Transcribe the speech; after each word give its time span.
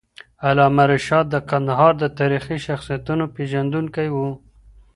علامه 0.47 0.83
رشاد 0.93 1.25
د 1.29 1.35
کندهار 1.49 1.93
د 1.99 2.03
تاریخي 2.19 2.57
شخصیتونو 2.67 3.25
پېژندونکی 3.35 4.07
وو. 4.15 4.29